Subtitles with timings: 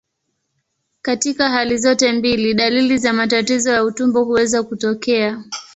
[1.01, 5.43] Katika hali zote mbili, dalili za matatizo ya utumbo huweza kutokea.